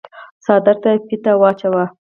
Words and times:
څادر 0.43 0.75
ته 0.83 0.89
فيته 1.07 1.31
واچوه۔ 1.41 1.85